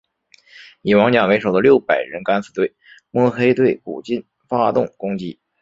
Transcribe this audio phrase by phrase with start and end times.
[0.81, 2.73] 以王甲为首的六百人敢死队
[3.11, 5.39] 摸黑对古晋发动攻击。